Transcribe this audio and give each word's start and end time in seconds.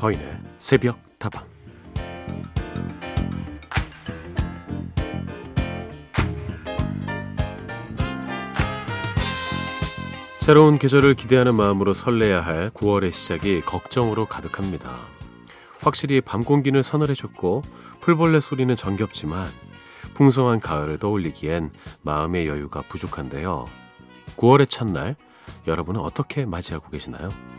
서인의 0.00 0.38
새벽 0.56 0.98
다방 1.18 1.44
새로운 10.40 10.78
계절을 10.78 11.16
기대하는 11.16 11.54
마음으로 11.54 11.92
설레야 11.92 12.40
할 12.40 12.70
9월의 12.70 13.12
시작이 13.12 13.60
걱정으로 13.60 14.24
가득합니다. 14.24 14.96
확실히 15.80 16.22
밤 16.22 16.44
공기는 16.44 16.82
서늘해졌고 16.82 17.60
풀벌레 18.00 18.40
소리는 18.40 18.74
정겹지만 18.74 19.50
풍성한 20.14 20.60
가을을 20.60 20.96
떠올리기엔 20.96 21.72
마음의 22.00 22.46
여유가 22.46 22.80
부족한데요. 22.88 23.68
9월의 24.38 24.70
첫날 24.70 25.16
여러분은 25.66 26.00
어떻게 26.00 26.46
맞이하고 26.46 26.88
계시나요? 26.88 27.49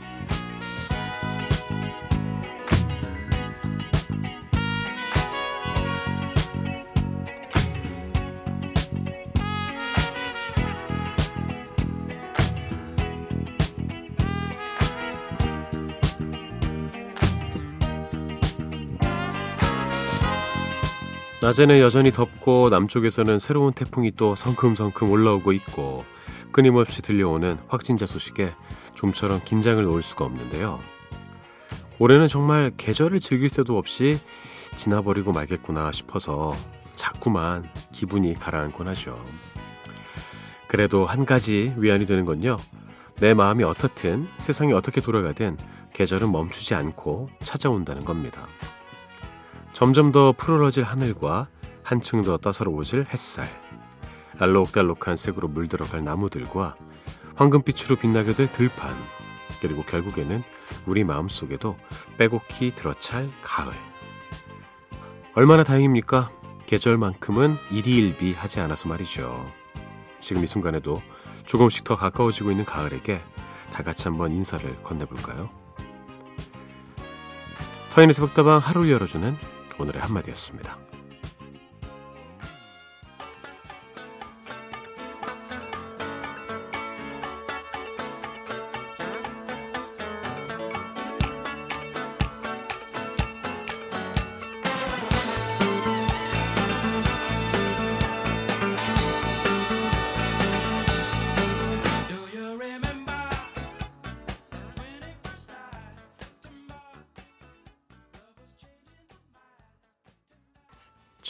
낮에는 21.41 21.79
여전히 21.79 22.11
덥고 22.11 22.69
남쪽에서는 22.69 23.39
새로운 23.39 23.73
태풍이 23.73 24.11
또 24.15 24.35
성큼성큼 24.35 25.09
올라오고 25.09 25.53
있고 25.53 26.05
끊임없이 26.51 27.01
들려오는 27.01 27.57
확진자 27.67 28.05
소식에 28.05 28.53
좀처럼 28.93 29.41
긴장을 29.43 29.83
놓을 29.83 30.03
수가 30.03 30.25
없는데요. 30.25 30.79
올해는 31.97 32.27
정말 32.27 32.71
계절을 32.77 33.19
즐길 33.19 33.49
새도 33.49 33.75
없이 33.75 34.19
지나버리고 34.75 35.31
말겠구나 35.31 35.91
싶어서 35.91 36.55
자꾸만 36.93 37.67
기분이 37.91 38.35
가라앉곤 38.35 38.87
하죠. 38.89 39.19
그래도 40.67 41.05
한 41.05 41.25
가지 41.25 41.73
위안이 41.75 42.05
되는 42.05 42.23
건요. 42.23 42.59
내 43.15 43.33
마음이 43.33 43.63
어떻든 43.63 44.27
세상이 44.37 44.73
어떻게 44.73 45.01
돌아가든 45.01 45.57
계절은 45.93 46.31
멈추지 46.31 46.75
않고 46.75 47.31
찾아온다는 47.43 48.05
겁니다. 48.05 48.47
점점 49.81 50.11
더 50.11 50.31
푸르러질 50.31 50.83
하늘과 50.83 51.47
한층 51.81 52.21
더 52.21 52.37
따사로워질 52.37 53.07
햇살, 53.11 53.49
알록달록한 54.37 55.15
색으로 55.15 55.47
물들어갈 55.47 56.03
나무들과 56.03 56.75
황금빛으로 57.33 57.95
빛나게 57.95 58.35
될 58.35 58.51
들판, 58.51 58.95
그리고 59.59 59.81
결국에는 59.81 60.43
우리 60.85 61.03
마음속에도 61.03 61.79
빼곡히 62.19 62.75
들어찰 62.75 63.31
가을. 63.41 63.73
얼마나 65.33 65.63
다행입니까? 65.63 66.29
계절만큼은 66.67 67.57
일희일비 67.71 68.33
하지 68.33 68.59
않아서 68.59 68.87
말이죠. 68.87 69.51
지금 70.19 70.43
이 70.43 70.47
순간에도 70.47 71.01
조금씩 71.47 71.85
더 71.85 71.95
가까워지고 71.95 72.51
있는 72.51 72.65
가을에게 72.65 73.19
다 73.73 73.81
같이 73.81 74.03
한번 74.03 74.31
인사를 74.31 74.75
건네볼까요? 74.83 75.49
서인의 77.89 78.13
새벽다방 78.13 78.59
하루를 78.59 78.91
열어주는 78.91 79.60
오늘의 79.79 80.01
한마디였습니다. 80.01 80.77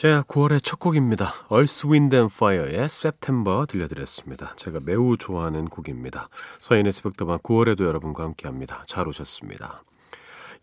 제 0.01 0.19
9월의 0.21 0.63
첫 0.63 0.79
곡입니다. 0.79 1.31
Earth, 1.51 1.87
Wind 1.87 2.15
and 2.15 2.33
Fire의 2.33 2.85
September 2.85 3.67
들려드렸습니다. 3.67 4.55
제가 4.55 4.79
매우 4.83 5.15
좋아하는 5.15 5.65
곡입니다. 5.65 6.27
서인의 6.57 6.91
새벽다방 6.91 7.37
9월에도 7.37 7.83
여러분과 7.83 8.23
함께합니다. 8.23 8.83
잘 8.87 9.07
오셨습니다. 9.07 9.83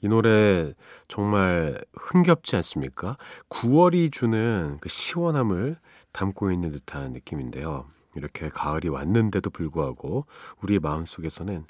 이 0.01 0.09
노래 0.09 0.75
정말 1.07 1.81
흥겹지 1.95 2.57
않습니까? 2.57 3.17
9월이 3.49 4.11
주는 4.11 4.77
그 4.81 4.89
시원함을 4.89 5.79
담고 6.11 6.51
있는 6.51 6.73
듯한 6.73 7.13
느낌인데요. 7.13 7.87
이렇게 8.17 8.49
가을이 8.49 8.89
왔는데도 8.89 9.51
불구하고 9.51 10.27
우리의 10.63 10.81
마음속에서는 10.81 11.65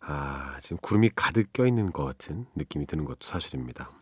아, 0.00 0.56
지금 0.60 0.78
구름이 0.78 1.10
가득 1.14 1.52
껴있는 1.52 1.92
것 1.92 2.04
같은 2.04 2.46
느낌이 2.56 2.86
드는 2.86 3.04
것도 3.04 3.18
사실입니다. 3.20 3.92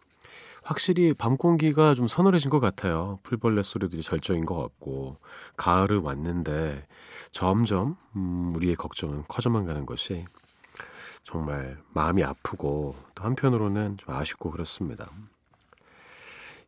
확실히 0.63 1.13
밤 1.13 1.37
공기가 1.37 1.95
좀 1.95 2.07
서늘해진 2.07 2.51
것 2.51 2.61
같아요. 2.61 3.19
풀벌레 3.25 3.63
소리들이 3.63 4.03
절정인 4.03 4.47
것 4.47 4.57
같고 4.57 5.19
가을은 5.57 6.01
왔는데 6.01 6.87
점점 7.33 7.97
음, 8.17 8.53
우리의 8.55 8.77
걱정은 8.77 9.25
커져만 9.29 9.67
가는 9.67 9.85
것이 9.87 10.25
정말 11.25 11.79
마음이 11.93 12.23
아프고 12.23 12.95
또 13.15 13.25
한편으로는 13.25 13.97
좀 13.99 14.15
아쉽고 14.15 14.51
그렇습니다. 14.51 15.09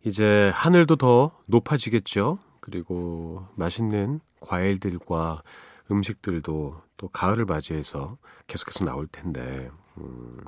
이제 0.05 0.51
하늘도 0.55 0.97
더 0.97 1.33
높아지겠죠. 1.47 2.39
그리고 2.61 3.47
맛있는 3.55 4.21
과일들과 4.41 5.43
음식들도 5.91 6.81
또 6.97 7.09
가을을 7.09 7.45
맞이해서 7.45 8.17
계속해서 8.47 8.85
나올 8.85 9.07
텐데 9.07 9.71
음, 9.99 10.39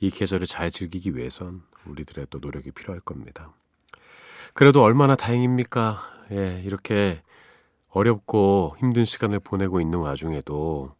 이 0.00 0.10
계절을 0.10 0.46
잘 0.46 0.70
즐기기 0.70 1.16
위해선 1.16 1.62
우리들의 1.86 2.26
또 2.30 2.38
노력이 2.38 2.70
필요할 2.70 3.00
겁니다. 3.00 3.52
그래도 4.54 4.82
얼마나 4.82 5.16
다행입니까? 5.16 6.00
예, 6.32 6.62
이렇게 6.64 7.22
어렵고 7.90 8.76
힘든 8.78 9.04
시간을 9.04 9.40
보내고 9.40 9.80
있는 9.80 9.98
와중에도 10.00 10.94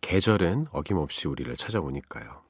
계절은 0.00 0.66
어김없이 0.70 1.28
우리를 1.28 1.54
찾아오니까요. 1.56 2.42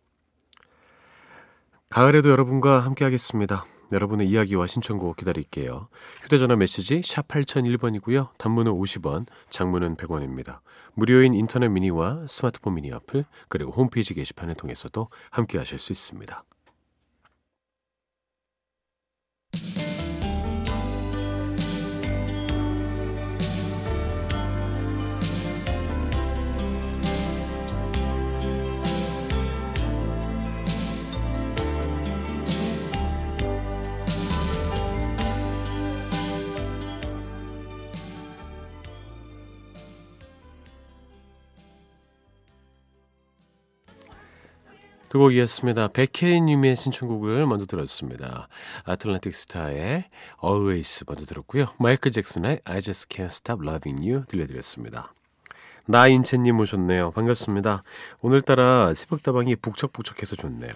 가을에도 1.90 2.30
여러분과 2.30 2.80
함께 2.80 3.04
하겠습니다. 3.04 3.66
여러분의 3.92 4.28
이야기와 4.28 4.66
신청곡 4.66 5.16
기다릴게요. 5.16 5.88
휴대전화 6.22 6.56
메시지 6.56 7.02
샵 7.04 7.28
8001번이고요. 7.28 8.30
단문은 8.38 8.72
50원, 8.72 9.26
장문은 9.50 9.96
100원입니다. 9.96 10.60
무료인 10.94 11.34
인터넷 11.34 11.68
미니와 11.68 12.26
스마트폰 12.28 12.74
미니 12.74 12.90
어플, 12.92 13.24
그리고 13.48 13.72
홈페이지 13.72 14.14
게시판을 14.14 14.54
통해서도 14.54 15.08
함께 15.30 15.58
하실 15.58 15.78
수 15.78 15.92
있습니다. 15.92 16.44
두 45.12 45.18
곡이었습니다. 45.18 45.88
백혜인님의 45.88 46.74
신청곡을 46.74 47.44
먼저 47.44 47.66
들었습니다. 47.66 48.48
아틀란틱 48.84 49.34
스타의 49.34 50.06
Always 50.42 51.04
먼저 51.06 51.26
들었고요. 51.26 51.66
마이클 51.78 52.10
잭슨의 52.10 52.62
I 52.64 52.80
Just 52.80 53.08
Can't 53.14 53.26
Stop 53.26 53.62
Loving 53.62 54.08
You 54.08 54.24
들려드렸습니다. 54.24 55.12
나인채님 55.86 56.58
오셨네요. 56.58 57.10
반갑습니다. 57.10 57.82
오늘따라 58.22 58.94
새벽다방이 58.94 59.56
북적북적해서 59.56 60.36
좋네요. 60.36 60.72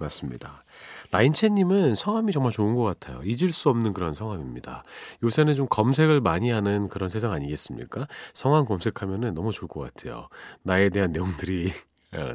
맞습니다. 0.00 0.64
나인채님은 1.12 1.94
성함이 1.94 2.32
정말 2.32 2.50
좋은 2.50 2.74
것 2.74 2.82
같아요. 2.82 3.20
잊을 3.22 3.52
수 3.52 3.68
없는 3.68 3.92
그런 3.92 4.12
성함입니다. 4.12 4.82
요새는 5.22 5.54
좀 5.54 5.68
검색을 5.70 6.20
많이 6.20 6.50
하는 6.50 6.88
그런 6.88 7.08
세상 7.08 7.30
아니겠습니까? 7.30 8.08
성함 8.34 8.64
검색하면 8.64 9.34
너무 9.34 9.52
좋을 9.52 9.68
것 9.68 9.78
같아요. 9.78 10.28
나에 10.64 10.88
대한 10.88 11.12
내용들이 11.12 11.68
예, 11.68 11.72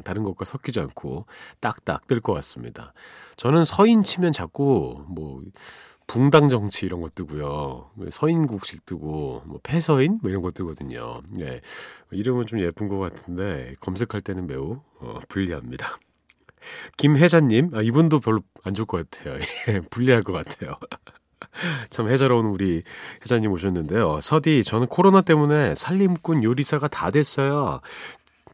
다른 0.04 0.22
것과 0.22 0.44
섞이지 0.44 0.80
않고 0.80 1.26
딱딱 1.60 2.06
뜰 2.06 2.20
것 2.20 2.32
같습니다. 2.34 2.92
저는 3.36 3.64
서인 3.64 4.02
치면 4.02 4.32
자꾸 4.32 5.04
뭐 5.08 5.42
붕당 6.06 6.48
정치 6.48 6.86
이런 6.86 7.00
거 7.00 7.08
뜨고요. 7.08 7.90
서인 8.10 8.46
국식 8.46 8.84
뜨고 8.86 9.42
뭐 9.46 9.58
폐서인 9.62 10.18
뭐 10.22 10.30
이런 10.30 10.42
거 10.42 10.50
뜨거든요. 10.50 11.22
예. 11.40 11.60
이름은 12.10 12.46
좀 12.46 12.60
예쁜 12.60 12.88
것 12.88 12.98
같은데 12.98 13.74
검색할 13.80 14.20
때는 14.20 14.46
매우 14.46 14.80
어, 15.00 15.18
불리합니다. 15.28 15.98
김혜자님, 16.96 17.70
아, 17.74 17.82
이분도 17.82 18.20
별로 18.20 18.40
안 18.64 18.74
좋을 18.74 18.86
것 18.86 19.10
같아요. 19.10 19.38
예, 19.68 19.80
불리할 19.80 20.22
것 20.22 20.32
같아요. 20.32 20.76
참 21.90 22.08
해자로운 22.08 22.46
우리 22.46 22.82
혜자님 23.22 23.50
오셨는데요. 23.52 24.20
서디, 24.20 24.64
저는 24.64 24.86
코로나 24.88 25.20
때문에 25.20 25.74
살림꾼 25.74 26.42
요리사가 26.42 26.88
다 26.88 27.10
됐어요. 27.10 27.80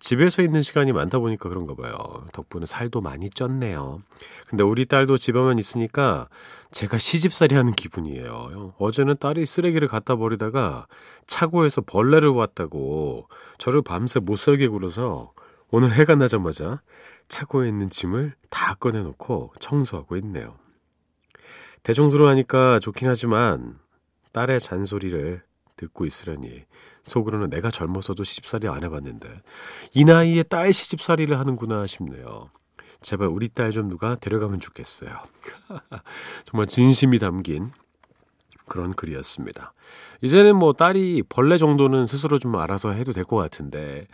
집에서 0.01 0.41
있는 0.43 0.63
시간이 0.63 0.93
많다 0.93 1.19
보니까 1.19 1.49
그런가 1.51 1.75
봐요. 1.75 1.95
덕분에 2.33 2.65
살도 2.65 3.03
많이 3.03 3.29
쪘네요. 3.29 4.01
근데 4.49 4.65
우리 4.65 4.87
딸도 4.87 5.19
집에만 5.19 5.59
있으니까 5.59 6.29
제가 6.71 6.97
시집살이 6.99 7.55
하는 7.55 7.75
기분이에요. 7.75 8.75
어제는 8.79 9.19
딸이 9.21 9.45
쓰레기를 9.45 9.89
갖다 9.89 10.17
버리다가 10.17 10.87
차고에서 11.27 11.83
벌레를 11.83 12.31
왔다고 12.31 13.29
저를 13.59 13.83
밤새 13.83 14.21
못 14.21 14.37
살게 14.37 14.69
굴어서 14.69 15.33
오늘 15.71 15.93
해가 15.93 16.17
나자마자 16.17 16.81
차고에 17.29 17.69
있는 17.69 17.87
짐을 17.87 18.35
다 18.49 18.75
꺼내놓고 18.75 19.53
청소하고 19.61 20.17
있네요. 20.17 20.57
대청소를 21.83 22.27
하니까 22.27 22.79
좋긴 22.79 23.07
하지만 23.07 23.79
딸의 24.33 24.61
잔소리를 24.61 25.43
듣고 25.81 26.05
있으려니 26.05 26.65
속으로는 27.03 27.49
내가 27.51 27.71
젊어서도 27.71 28.25
시집살이 28.25 28.69
안 28.69 28.85
해봤는데 28.85 29.43
이 29.95 30.05
나이에 30.05 30.43
딸 30.43 30.73
시집살이를 30.73 31.39
하는구나 31.39 31.87
싶네요. 31.87 32.51
제발 33.01 33.29
우리 33.29 33.49
딸 33.49 33.73
좀 33.73 33.89
누가 33.89 34.15
데려가면 34.17 34.61
좋겠어요. 34.61 35.11
정말 36.45 36.67
진심이 36.67 37.19
담긴 37.19 37.71
그런 38.67 38.93
글이었습니다. 38.93 39.73
이제는 40.23 40.57
뭐 40.57 40.75
딸이 40.75 41.25
벌레 41.29 41.57
정도는 41.57 42.05
스스로 42.07 42.39
좀 42.39 42.55
알아서 42.57 42.91
해도 42.93 43.13
될 43.13 43.25
것 43.25 43.37
같은데 43.37 44.07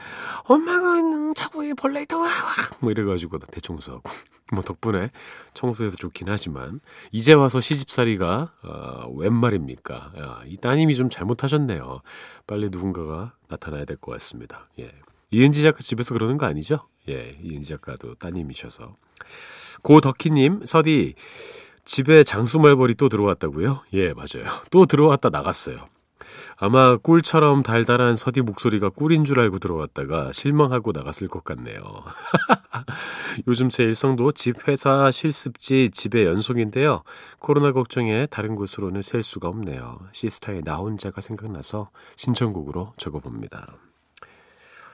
엄마가 0.44 0.94
차고에 1.34 1.74
벌레 1.74 2.02
있다 2.02 2.16
와뭐 2.18 2.90
이래가지고 2.90 3.38
대청소하고 3.38 4.10
뭐 4.52 4.62
덕분에 4.62 5.10
청소해서 5.54 5.96
좋긴 5.96 6.28
하지만 6.28 6.80
이제 7.12 7.32
와서 7.32 7.60
시집살이가 7.60 8.52
어, 8.62 9.08
웬 9.16 9.32
말입니까? 9.32 10.12
야, 10.18 10.40
이 10.46 10.56
따님이 10.56 10.94
좀 10.94 11.10
잘못하셨네요. 11.10 12.00
빨리 12.46 12.68
누군가가 12.70 13.32
나타나야 13.48 13.84
될 13.84 13.96
것 13.96 14.12
같습니다. 14.12 14.68
예. 14.78 14.92
이은지 15.32 15.62
작가 15.62 15.80
집에서 15.80 16.14
그러는 16.14 16.38
거 16.38 16.46
아니죠? 16.46 16.86
예, 17.08 17.36
이은지 17.42 17.68
작가도 17.70 18.14
따님이셔서. 18.14 18.94
고덕희님, 19.82 20.64
서디, 20.64 21.14
집에 21.84 22.22
장수말벌이 22.24 22.94
또 22.94 23.08
들어왔다고요? 23.08 23.82
예, 23.94 24.12
맞아요. 24.12 24.44
또 24.70 24.86
들어왔다 24.86 25.30
나갔어요. 25.30 25.88
아마 26.56 26.96
꿀처럼 26.96 27.62
달달한 27.62 28.16
서디 28.16 28.42
목소리가 28.42 28.90
꿀인 28.90 29.24
줄 29.24 29.40
알고 29.40 29.58
들어왔다가 29.58 30.32
실망하고 30.32 30.92
나갔을 30.92 31.28
것 31.28 31.44
같네요. 31.44 31.82
요즘 33.46 33.68
제 33.68 33.84
일성도 33.84 34.32
집, 34.32 34.66
회사, 34.68 35.10
실습지, 35.10 35.90
집의 35.92 36.26
연속인데요. 36.26 37.02
코로나 37.38 37.72
걱정에 37.72 38.26
다른 38.26 38.54
곳으로는 38.54 39.02
셀 39.02 39.22
수가 39.22 39.48
없네요. 39.48 40.00
시스타의 40.12 40.62
나 40.62 40.76
혼자가 40.76 41.20
생각나서 41.20 41.90
신청곡으로 42.16 42.94
적어봅니다. 42.96 43.76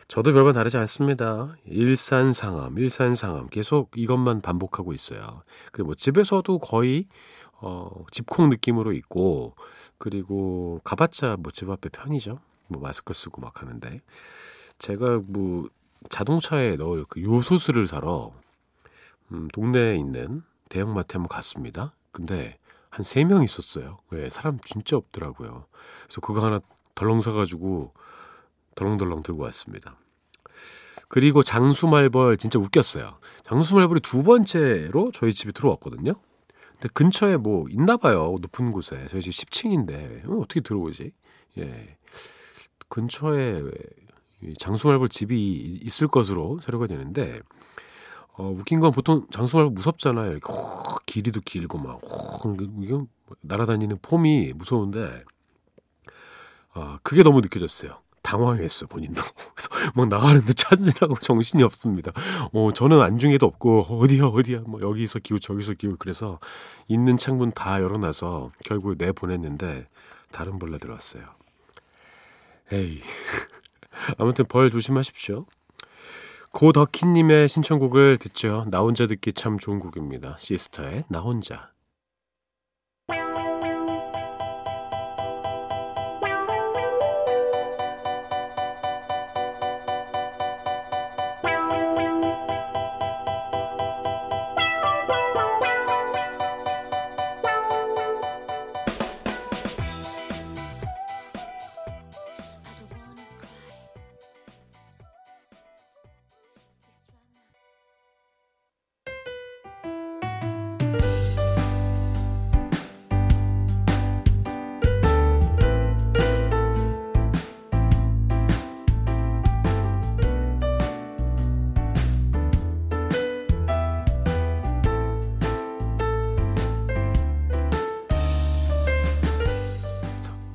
저도 0.08 0.34
별반 0.34 0.52
다르지 0.52 0.76
않습니다. 0.76 1.56
일산상암, 1.64 2.78
일산상암 2.78 3.48
계속 3.48 3.92
이것만 3.96 4.42
반복하고 4.42 4.92
있어요. 4.92 5.42
그리고 5.72 5.86
뭐 5.86 5.94
집에서도 5.94 6.58
거의 6.58 7.06
어, 7.62 8.04
집콕 8.10 8.48
느낌으로 8.48 8.92
있고 8.92 9.54
그리고 10.02 10.80
가봤자 10.82 11.36
뭐 11.38 11.52
집 11.52 11.70
앞에 11.70 11.88
편의점 11.88 12.40
뭐 12.66 12.82
마스크 12.82 13.14
쓰고 13.14 13.40
막 13.40 13.62
하는데 13.62 14.00
제가 14.78 15.20
뭐 15.28 15.68
자동차에 16.10 16.74
넣을 16.74 17.04
그 17.08 17.22
요소수를 17.22 17.86
사러 17.86 18.32
음, 19.30 19.46
동네에 19.52 19.94
있는 19.96 20.42
대형마트에 20.68 21.18
한번 21.18 21.28
갔습니다. 21.28 21.94
근데 22.10 22.58
한 22.90 23.02
세 23.04 23.24
명 23.24 23.44
있었어요. 23.44 23.98
왜 24.10 24.28
사람 24.28 24.58
진짜 24.64 24.96
없더라고요. 24.96 25.66
그래서 26.06 26.20
그거 26.20 26.44
하나 26.44 26.58
덜렁 26.96 27.20
사가지고 27.20 27.92
덜렁덜렁 28.74 29.22
들고 29.22 29.44
왔습니다. 29.44 29.94
그리고 31.08 31.44
장수말벌 31.44 32.38
진짜 32.38 32.58
웃겼어요. 32.58 33.18
장수말벌이 33.44 34.00
두 34.00 34.24
번째로 34.24 35.12
저희 35.12 35.32
집에 35.32 35.52
들어왔거든요. 35.52 36.14
근데 36.82 36.88
근처에 36.94 37.36
뭐 37.36 37.66
있나 37.68 37.96
봐요. 37.96 38.36
높은 38.40 38.72
곳에. 38.72 39.06
저희 39.08 39.20
집 39.20 39.30
10층인데 39.30 40.28
어떻게 40.42 40.60
들어오지? 40.60 41.12
예. 41.58 41.96
근처에 42.88 43.62
장수말벌 44.58 45.08
집이 45.08 45.78
있을 45.82 46.08
것으로 46.08 46.58
사료가 46.60 46.88
되는데 46.88 47.40
어, 48.32 48.48
웃긴 48.50 48.80
건 48.80 48.90
보통 48.90 49.24
장수말벌 49.30 49.72
무섭잖아요. 49.74 50.32
이렇게 50.32 50.52
호, 50.52 50.98
길이도 51.06 51.42
길고 51.42 51.78
막 51.78 52.00
호, 52.02 52.56
이게 52.80 52.98
날아다니는 53.42 53.98
폼이 54.02 54.54
무서운데 54.56 55.22
아, 56.72 56.98
그게 57.04 57.22
너무 57.22 57.42
느껴졌어요. 57.42 58.00
당황했어 58.22 58.86
본인도 58.86 59.22
그래서 59.54 59.92
막 59.94 60.08
나가는데 60.08 60.52
찾으라고 60.52 61.16
정신이 61.16 61.62
없습니다. 61.62 62.12
어 62.52 62.72
저는 62.72 63.00
안중에도 63.00 63.46
없고 63.46 63.82
어디야 63.82 64.26
어디야 64.26 64.60
뭐 64.66 64.80
여기서 64.80 65.18
기우 65.18 65.40
저기서 65.40 65.74
기우 65.74 65.96
그래서 65.98 66.38
있는 66.88 67.16
창문 67.16 67.52
다 67.52 67.80
열어놔서 67.82 68.50
결국 68.64 68.96
내 68.96 69.12
보냈는데 69.12 69.86
다른 70.30 70.58
벌레 70.58 70.78
들어왔어요. 70.78 71.24
에이 72.72 73.02
아무튼 74.18 74.46
벌 74.46 74.70
조심하십시오. 74.70 75.46
고덕희님의 76.52 77.48
신청곡을 77.48 78.18
듣죠. 78.18 78.66
나 78.70 78.80
혼자 78.80 79.06
듣기 79.06 79.32
참 79.32 79.58
좋은 79.58 79.78
곡입니다. 79.80 80.36
시스터의 80.38 81.04
나 81.08 81.20
혼자. 81.20 81.70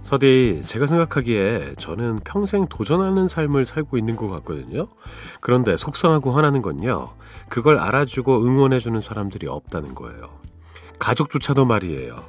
서디, 0.07 0.61
제가 0.63 0.87
생각하기에 0.87 1.73
저는 1.77 2.21
평생 2.23 2.65
도전하는 2.67 3.27
삶을 3.27 3.65
살고 3.65 3.97
있는 3.97 4.15
것 4.15 4.29
같거든요. 4.29 4.87
그런데 5.41 5.75
속상하고 5.75 6.31
화나는 6.31 6.61
건요. 6.61 7.09
그걸 7.49 7.77
알아주고 7.77 8.41
응원해주는 8.45 9.01
사람들이 9.01 9.47
없다는 9.47 9.95
거예요. 9.95 10.29
가족조차도 10.97 11.65
말이에요. 11.65 12.23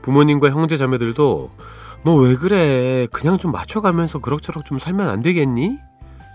부모님과 0.00 0.50
형제 0.50 0.76
자매들도 0.76 1.50
너 2.04 2.14
왜 2.14 2.36
그래? 2.36 3.08
그냥 3.10 3.36
좀 3.36 3.50
맞춰가면서 3.50 4.20
그럭저럭 4.20 4.64
좀 4.64 4.78
살면 4.78 5.08
안 5.08 5.20
되겠니? 5.20 5.76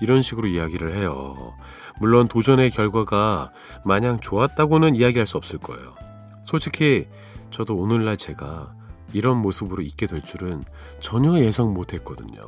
이런 0.01 0.21
식으로 0.21 0.49
이야기를 0.49 0.97
해요. 0.97 1.53
물론 2.01 2.27
도전의 2.27 2.71
결과가 2.71 3.53
마냥 3.85 4.19
좋았다고는 4.19 4.97
이야기할 4.97 5.27
수 5.27 5.37
없을 5.37 5.59
거예요. 5.59 5.93
솔직히 6.41 7.07
저도 7.51 7.73
오늘날 7.77 8.17
제가 8.17 8.82
이런 9.13 9.37
모습으로 9.37 9.81
있게 9.81 10.07
될 10.07 10.21
줄은 10.21 10.63
전혀 10.99 11.39
예상 11.39 11.73
못 11.73 11.93
했거든요. 11.93 12.41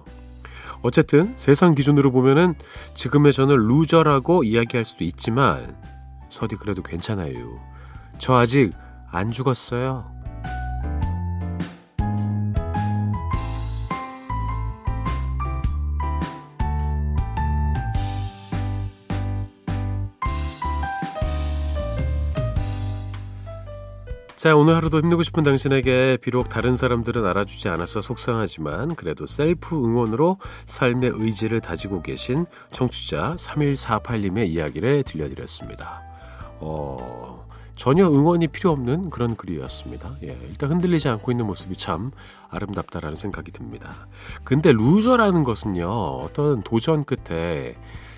어쨌든 0.81 1.34
세상 1.38 1.74
기준으로 1.74 2.12
보면은 2.12 2.55
지금의 2.93 3.34
저는 3.34 3.55
루저라고 3.55 4.43
이야기할 4.43 4.86
수도 4.86 5.03
있지만 5.03 5.75
서디 6.29 6.57
그래도 6.57 6.84
괜찮아요. 6.84 7.60
저 8.17 8.36
아직 8.36 8.74
안 9.12 9.31
죽었어요. 9.31 10.14
자, 24.45 24.55
오늘 24.55 24.75
하루도 24.75 24.99
힘내고 24.99 25.23
싶은 25.23 25.41
당신에게 25.41 26.19
비록 26.21 26.49
다른 26.49 26.75
사람들은 26.75 27.25
알아주지 27.25 27.67
않아서 27.67 27.99
속상하지만 27.99 28.93
그래도 28.93 29.25
셀프 29.25 29.75
응원으로 29.75 30.37
삶의 30.67 31.13
의지를 31.15 31.61
다지고 31.61 32.03
계신 32.03 32.45
청취자 32.71 33.37
3148님의 33.37 34.47
이야기를 34.49 35.01
들려드렸습니다. 35.01 36.03
어, 36.59 37.43
전혀 37.75 38.07
응원이 38.07 38.49
필요 38.49 38.69
없는 38.69 39.09
그런 39.09 39.35
글이었습니다. 39.35 40.11
예, 40.25 40.37
일단 40.47 40.69
흔들리지 40.69 41.09
않고 41.09 41.31
있는 41.31 41.47
모습이 41.47 41.75
참 41.75 42.11
아름답다라는 42.51 43.15
생각이 43.15 43.49
듭니다. 43.49 44.07
근데 44.43 44.71
루저라는 44.71 45.43
것은요, 45.43 45.89
어떤 45.89 46.61
도전 46.61 47.03
끝에 47.03 47.75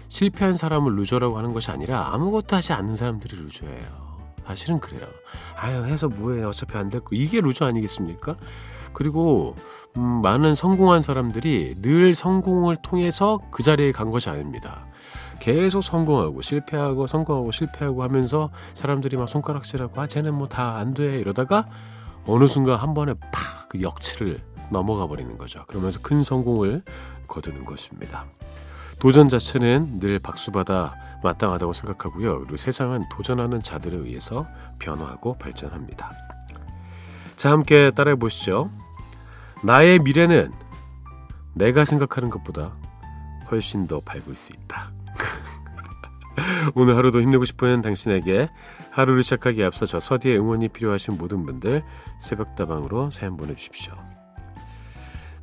실패한 0.10 0.56
사람을 0.56 0.94
루저라고 0.98 1.38
하는 1.38 1.54
것이 1.54 1.72
아니라 1.72 2.14
아무것도 2.14 2.58
하지 2.58 2.74
않는 2.74 2.98
사람들이 2.98 3.38
루저예요. 3.38 4.07
사실은 4.48 4.80
그래요. 4.80 5.02
아유, 5.58 5.84
해서 5.86 6.08
뭐해. 6.08 6.44
어차피 6.44 6.78
안 6.78 6.90
될 6.90 7.02
거. 7.02 7.10
이게 7.16 7.42
루저 7.42 7.66
아니겠습니까? 7.66 8.36
그리고, 8.94 9.56
음, 9.98 10.22
많은 10.22 10.56
성공한 10.56 11.02
사람들이 11.02 11.76
늘 11.82 12.16
성공을 12.16 12.78
통해서 12.78 13.40
그 13.52 13.62
자리에 13.62 13.92
간 13.92 14.10
것이 14.10 14.30
아닙니다. 14.30 14.88
계속 15.40 15.82
성공하고 15.82 16.42
실패하고 16.42 17.06
성공하고 17.08 17.52
실패하고 17.52 18.02
하면서 18.04 18.50
사람들이 18.74 19.18
막 19.18 19.30
손가락질하고 19.30 20.02
아 20.02 20.08
쟤는 20.08 20.34
뭐 20.34 20.48
다 20.48 20.78
안 20.78 20.94
돼 20.96 21.20
이러다가 21.20 21.66
어느 22.26 22.48
순간 22.48 22.78
한 22.78 22.94
번에 22.96 23.14
팍 23.32 23.70
그 23.70 23.82
역치를 23.82 24.40
넘어가 24.72 25.08
버리는 25.08 25.38
거죠. 25.38 25.64
그러면서 25.68 26.00
큰 26.02 26.22
성공을 26.24 26.84
거두는 27.28 27.66
것입니다. 27.66 28.26
도전 29.00 29.28
자체는 29.30 30.00
늘 30.00 30.20
박수받아 30.20 30.96
마땅하다고 31.24 31.74
생각하고요. 31.74 32.40
그리고 32.40 32.58
세상은 32.58 33.04
도전하는 33.10 33.62
자들에 33.62 33.98
의해서 33.98 34.48
변화하고 34.80 35.38
발전합니다. 35.38 36.12
자, 37.36 37.52
함께 37.52 37.92
따라해 37.92 38.16
보시죠. 38.16 38.70
나의 39.64 40.00
미래는 40.00 40.52
내가 41.54 41.86
생각하는 41.86 42.30
것보다 42.30 42.74
훨씬 43.50 43.88
더 43.88 44.00
밝을 44.00 44.36
수 44.36 44.54
있다. 44.54 44.92
오늘 46.76 46.96
하루도 46.96 47.22
힘내고 47.22 47.46
싶은 47.46 47.82
당신에게 47.82 48.50
하루를 48.92 49.24
시작하기에 49.24 49.66
앞서 49.66 49.86
저 49.86 50.00
서디의 50.00 50.38
응원이 50.38 50.70
필요하신 50.70 51.18
모든 51.18 51.46
분들 51.46 51.84
새벽다방으로 52.20 53.10
사연 53.10 53.38
보내주십시오. 53.38 53.94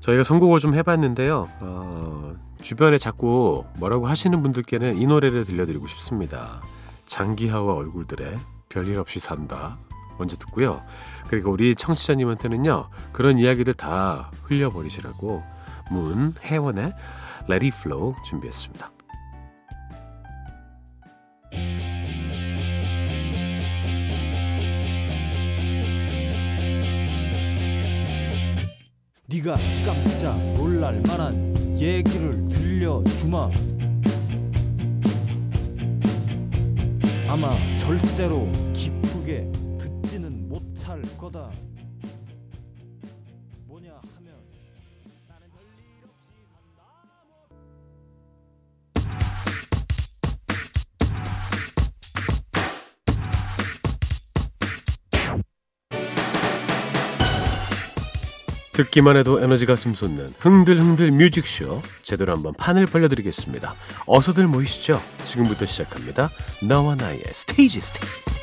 저희가 0.04 0.23
선곡을 0.23 0.61
좀 0.61 0.75
해봤는데요. 0.75 1.49
어, 1.61 2.34
주변에 2.61 2.99
자꾸 2.99 3.64
뭐라고 3.78 4.06
하시는 4.06 4.42
분들께는 4.42 4.99
이 4.99 5.06
노래를 5.06 5.46
들려드리고 5.46 5.87
싶습니다. 5.87 6.61
장기하와 7.06 7.73
얼굴들의 7.75 8.38
별일 8.68 8.99
없이 8.99 9.18
산다. 9.18 9.78
먼저 10.18 10.37
듣고요. 10.37 10.82
그리고 11.28 11.52
우리 11.52 11.75
청취자님한테는요. 11.75 12.90
그런 13.12 13.38
이야기들 13.38 13.73
다 13.73 14.30
흘려버리시라고 14.42 15.42
문 15.90 16.34
해원의 16.42 16.92
Let 17.49 17.64
It 17.64 17.73
Flow 17.75 18.14
준비했습니다. 18.26 18.90
네가 29.26 29.56
깜짝 29.86 30.36
놀랄 30.52 31.00
만한 31.06 31.56
얘기를 31.78 32.44
들려주마. 32.44 33.50
아마 37.26 37.54
절대로 37.78 38.52
기쁘게 38.74 39.50
듣지는 39.78 40.46
못할 40.46 41.00
거다 41.16 41.50
듣기만 58.74 59.16
해도 59.16 59.40
에너지가 59.40 59.76
슴솟는 59.76 60.34
흥들흥들 60.38 61.12
뮤직쇼 61.12 61.80
제대로 62.02 62.32
한번 62.32 62.52
판을 62.54 62.86
벌려드리겠습니다. 62.86 63.74
어서들 64.06 64.48
모이시죠. 64.48 65.00
지금부터 65.22 65.64
시작합니다. 65.64 66.30
너와 66.60 66.96
나의 66.96 67.22
스테이지 67.32 67.80
스테이지. 67.80 68.34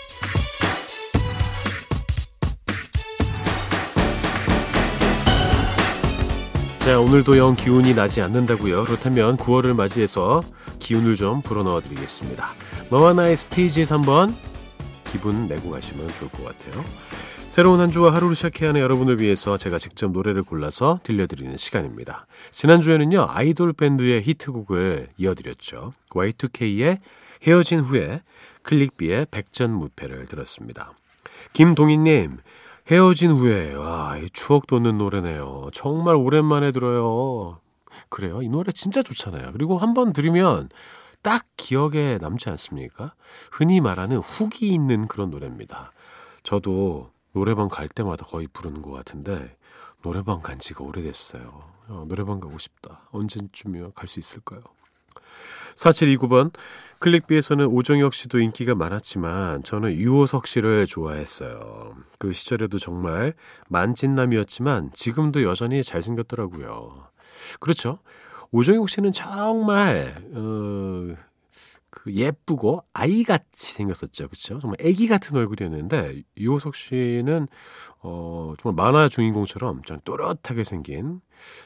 자, 6.79 6.99
오늘도 6.99 7.37
영 7.37 7.55
기운이 7.55 7.93
나지 7.93 8.21
않는다고요. 8.21 8.85
그렇다면 8.85 9.37
9월을 9.37 9.75
맞이해서 9.75 10.41
기운을 10.79 11.15
좀 11.15 11.41
불어넣어 11.41 11.81
드리겠습니다. 11.81 12.55
너와 12.89 13.13
나의 13.13 13.35
스테이지에서 13.35 13.95
한번 13.95 14.35
기분 15.11 15.47
내고 15.47 15.69
가시면 15.69 16.07
좋을 16.07 16.31
것 16.31 16.45
같아요. 16.45 16.83
새로운 17.51 17.81
한 17.81 17.91
주와 17.91 18.13
하루를 18.13 18.33
시작해야 18.33 18.69
하는 18.69 18.79
여러분을 18.79 19.19
위해서 19.19 19.57
제가 19.57 19.77
직접 19.77 20.09
노래를 20.09 20.41
골라서 20.41 21.01
들려드리는 21.03 21.57
시간입니다. 21.57 22.25
지난주에는요, 22.49 23.25
아이돌 23.27 23.73
밴드의 23.73 24.21
히트곡을 24.21 25.09
이어드렸죠. 25.17 25.91
Y2K의 26.11 26.99
헤어진 27.43 27.81
후에 27.81 28.21
클릭비의 28.61 29.27
백전무패를 29.31 30.27
들었습니다. 30.27 30.93
김동희님, 31.51 32.37
헤어진 32.89 33.31
후에, 33.31 33.73
와, 33.73 34.17
이 34.17 34.29
추억 34.31 34.65
돋는 34.65 34.97
노래네요. 34.97 35.71
정말 35.73 36.15
오랜만에 36.15 36.71
들어요. 36.71 37.59
그래요? 38.07 38.41
이 38.41 38.47
노래 38.47 38.71
진짜 38.71 39.03
좋잖아요. 39.03 39.51
그리고 39.51 39.77
한 39.77 39.93
번 39.93 40.13
들으면 40.13 40.69
딱 41.21 41.43
기억에 41.57 42.17
남지 42.21 42.49
않습니까? 42.49 43.13
흔히 43.51 43.81
말하는 43.81 44.19
훅이 44.19 44.69
있는 44.69 45.09
그런 45.09 45.29
노래입니다. 45.31 45.91
저도 46.43 47.10
노래방 47.33 47.69
갈 47.69 47.87
때마다 47.87 48.25
거의 48.25 48.47
부르는 48.47 48.81
것 48.81 48.91
같은데 48.91 49.55
노래방 50.01 50.41
간 50.41 50.59
지가 50.59 50.83
오래됐어요. 50.83 51.63
어, 51.87 52.05
노래방 52.07 52.39
가고 52.39 52.57
싶다. 52.57 53.07
언제쯤이면 53.11 53.93
갈수 53.93 54.19
있을까요? 54.19 54.61
4729번 55.75 56.53
클릭비에서는 56.99 57.65
오정혁 57.67 58.13
씨도 58.13 58.39
인기가 58.39 58.75
많았지만 58.75 59.63
저는 59.63 59.93
유호석 59.93 60.47
씨를 60.47 60.85
좋아했어요. 60.85 61.95
그 62.19 62.33
시절에도 62.33 62.77
정말 62.77 63.33
만진남이었지만 63.69 64.91
지금도 64.93 65.43
여전히 65.43 65.83
잘생겼더라고요. 65.83 67.07
그렇죠. 67.59 67.99
오정혁 68.51 68.89
씨는 68.89 69.13
정말 69.13 70.15
어, 70.33 71.15
그 71.91 72.11
예쁘고 72.13 72.83
아이같이 72.93 73.73
생겼었죠. 73.73 74.29
그렇죠? 74.29 74.59
정말 74.59 74.77
아기 74.81 75.07
같은 75.07 75.35
얼굴이었는데 75.37 76.23
유호석 76.37 76.75
씨는 76.75 77.47
어 77.99 78.53
정말 78.59 78.85
만화 78.85 79.09
주인공처럼 79.09 79.83
좀 79.83 79.99
또렷하게 80.05 80.63
생긴 80.63 81.19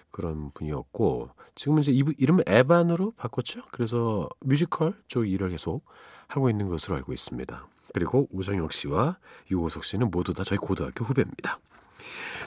그런 0.10 0.52
분이었고 0.52 1.30
지금은 1.54 1.84
이제 1.84 1.92
이름 2.18 2.40
에반으로 2.46 3.12
바꿨죠. 3.12 3.62
그래서 3.72 4.28
뮤지컬 4.42 5.00
쪽 5.08 5.30
일을 5.30 5.52
계속 5.52 5.86
하고 6.28 6.50
있는 6.50 6.70
것으로 6.70 6.96
알고 6.96 7.14
있습니다. 7.14 7.68
그리고 7.94 8.28
오정혁 8.32 8.74
씨와 8.74 9.20
유호석 9.52 9.86
씨는 9.86 10.10
모두 10.10 10.34
다 10.34 10.44
저희 10.44 10.58
고등학교 10.58 11.06
후배입니다. 11.06 11.60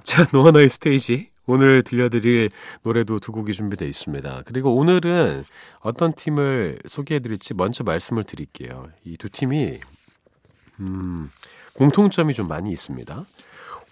자, 0.03 0.25
노아 0.33 0.51
나의 0.51 0.69
스테이지 0.69 1.31
오늘 1.47 1.83
들려드릴 1.83 2.51
노래도 2.83 3.19
두 3.19 3.33
곡이 3.33 3.53
준비되어 3.55 3.89
있습니다. 3.89 4.43
그리고 4.45 4.75
오늘은 4.77 5.45
어떤 5.81 6.13
팀을 6.13 6.79
소개해드릴지 6.87 7.55
먼저 7.55 7.85
말씀을 7.85 8.25
드릴게요. 8.25 8.89
이 9.05 9.17
두 9.17 9.29
팀이 9.31 9.79
음, 10.81 11.31
공통점이 11.75 12.35
좀 12.35 12.49
많이 12.49 12.71
있습니다. 12.71 13.25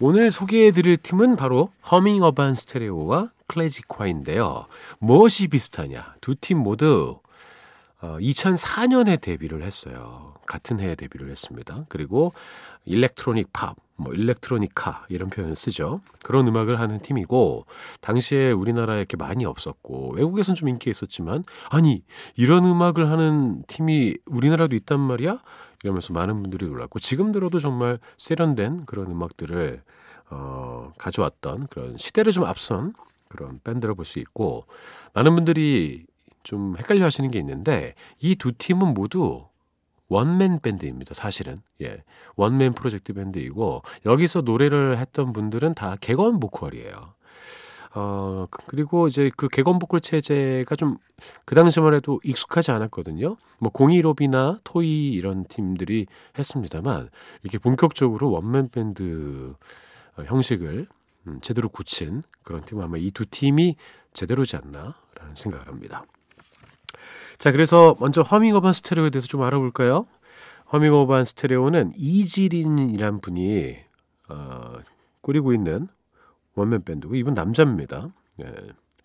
오늘 0.00 0.30
소개해드릴 0.30 0.98
팀은 0.98 1.36
바로 1.36 1.70
허밍 1.90 2.22
어반 2.22 2.54
스테레오와 2.54 3.30
클래지콰이인데요. 3.46 4.66
무엇이 4.98 5.48
비슷하냐? 5.48 6.14
두 6.20 6.34
팀 6.34 6.58
모두 6.58 7.18
어, 8.00 8.18
2004년에 8.20 9.20
데뷔를 9.20 9.62
했어요. 9.62 10.34
같은 10.46 10.80
해에 10.80 10.94
데뷔를 10.94 11.30
했습니다. 11.30 11.86
그리고 11.88 12.32
일렉트로닉 12.84 13.52
팝, 13.52 13.76
뭐 13.96 14.12
일렉트로니카 14.14 15.06
이런 15.08 15.30
표현을 15.30 15.56
쓰죠. 15.56 16.00
그런 16.22 16.46
음악을 16.46 16.78
하는 16.78 17.00
팀이고 17.00 17.66
당시에 18.00 18.52
우리나라에 18.52 18.98
이렇게 18.98 19.16
많이 19.16 19.44
없었고 19.44 20.12
외국에선 20.14 20.54
좀 20.54 20.68
인기가 20.68 20.90
있었지만 20.90 21.44
아니 21.70 22.02
이런 22.36 22.64
음악을 22.64 23.10
하는 23.10 23.64
팀이 23.66 24.18
우리나라도 24.26 24.76
있단 24.76 25.00
말이야? 25.00 25.40
이러면서 25.82 26.12
많은 26.12 26.42
분들이 26.42 26.66
놀랐고 26.66 26.98
지금 27.00 27.32
들어도 27.32 27.58
정말 27.58 27.98
세련된 28.18 28.86
그런 28.86 29.06
음악들을 29.10 29.82
어, 30.30 30.92
가져왔던 30.98 31.68
그런 31.68 31.96
시대를 31.96 32.32
좀 32.32 32.44
앞선 32.44 32.92
그런 33.28 33.60
밴드라 33.64 33.94
볼 33.94 34.04
수 34.04 34.18
있고 34.18 34.66
많은 35.14 35.34
분들이 35.34 36.06
좀 36.46 36.76
헷갈려 36.78 37.04
하시는 37.04 37.30
게 37.30 37.38
있는데 37.40 37.94
이 38.20 38.36
두 38.36 38.52
팀은 38.52 38.94
모두 38.94 39.48
원맨 40.08 40.60
밴드입니다. 40.60 41.14
사실은 41.14 41.56
예 41.82 42.04
원맨 42.36 42.74
프로젝트 42.74 43.12
밴드이고 43.12 43.82
여기서 44.06 44.42
노래를 44.42 44.98
했던 44.98 45.32
분들은 45.32 45.74
다 45.74 45.96
개건 46.00 46.38
보컬이에요. 46.38 47.14
어, 47.98 48.46
그- 48.50 48.62
그리고 48.66 49.08
이제 49.08 49.30
그 49.36 49.48
개건 49.48 49.78
보컬 49.78 50.00
체제가 50.00 50.76
좀 50.76 50.98
그 51.46 51.54
당시만 51.54 51.94
해도 51.94 52.20
익숙하지 52.24 52.70
않았거든요. 52.72 53.36
뭐 53.58 53.72
공이롭이나 53.72 54.60
토이 54.64 55.12
이런 55.12 55.44
팀들이 55.46 56.06
했습니다만 56.38 57.08
이렇게 57.42 57.56
본격적으로 57.58 58.30
원맨 58.30 58.68
밴드 58.68 59.54
어, 60.18 60.22
형식을 60.22 60.86
음, 61.26 61.40
제대로 61.40 61.68
굳힌 61.70 62.22
그런 62.42 62.62
팀은 62.64 62.84
아마 62.84 62.98
이 62.98 63.10
두 63.10 63.24
팀이 63.26 63.76
제대로지 64.12 64.56
않나라는 64.56 65.34
생각을 65.34 65.66
합니다. 65.68 66.04
자, 67.38 67.52
그래서 67.52 67.96
먼저 68.00 68.22
허밍어반 68.22 68.72
스테레오에 68.72 69.10
대해서 69.10 69.26
좀 69.26 69.42
알아볼까요? 69.42 70.06
허밍어반 70.72 71.24
스테레오는 71.24 71.92
이지린이란 71.96 73.20
분이 73.20 73.76
어, 74.28 74.72
꾸리고 75.20 75.52
있는 75.52 75.88
원맨 76.54 76.84
밴드고 76.84 77.14
이분 77.14 77.34
남자입니다. 77.34 78.08
예. 78.42 78.52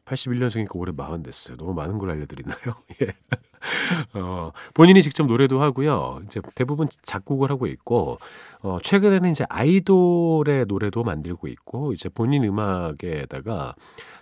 81년생이니까 0.05 0.75
올해 0.75 0.91
40 0.95 1.24
됐어요. 1.24 1.57
너무 1.57 1.74
많은 1.74 1.98
걸 1.98 2.10
알려드리나요? 2.12 2.57
예. 3.01 4.19
어, 4.19 4.51
본인이 4.74 5.03
직접 5.03 5.25
노래도 5.27 5.62
하고요. 5.62 6.21
이제 6.25 6.41
대부분 6.55 6.88
작곡을 7.03 7.51
하고 7.51 7.67
있고, 7.67 8.17
어, 8.62 8.79
최근에는 8.81 9.29
이제 9.31 9.45
아이돌의 9.50 10.65
노래도 10.67 11.03
만들고 11.03 11.48
있고, 11.48 11.93
이제 11.93 12.10
본인 12.10 12.43
음악에다가 12.43 13.75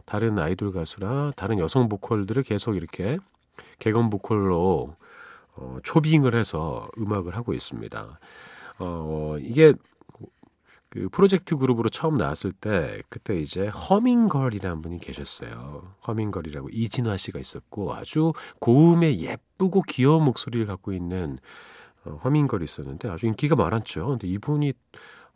다른 0.06 0.38
아이돌 0.38 0.74
가수나 0.74 1.32
다른 1.36 1.60
여성 1.60 1.88
보컬들을 1.88 2.44
계속 2.44 2.76
이렇게 2.76 3.18
개건 3.80 4.10
보컬로 4.10 4.96
어, 5.56 5.78
초빙을 5.84 6.36
해서 6.36 6.90
음악을 6.98 7.36
하고 7.36 7.54
있습니다. 7.54 8.20
어, 8.80 9.36
이게 9.40 9.74
그 10.90 11.08
프로젝트 11.12 11.56
그룹으로 11.56 11.90
처음 11.90 12.18
나왔을 12.18 12.52
때 12.52 13.04
그때 13.10 13.40
이제 13.40 13.68
허밍걸이라는 13.68 14.82
분이 14.82 15.00
계셨어요. 15.00 15.94
허밍걸이라고 16.08 16.70
이진화 16.72 17.18
씨가 17.18 17.40
있었고 17.40 17.94
아주 17.94 18.34
고음의 18.60 19.22
예쁘고 19.22 19.84
귀여운 19.84 20.24
목소리를 20.24 20.66
갖고 20.66 20.92
있는 20.92 21.38
어, 22.06 22.20
허밍걸이 22.24 22.64
있었는데 22.64 23.10
아주 23.10 23.28
인기가 23.28 23.56
많았죠. 23.56 24.08
근데 24.08 24.28
이분이 24.28 24.74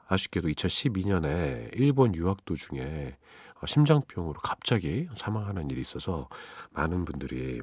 아쉽게도 0.07 0.47
2012년에 0.49 1.69
일본 1.79 2.15
유학 2.15 2.45
도중에 2.45 3.15
어, 3.61 3.65
심장병으로 3.67 4.39
갑자기 4.41 5.07
사망하는 5.15 5.69
일이 5.69 5.81
있어서 5.81 6.29
많은 6.71 7.05
분들이 7.05 7.61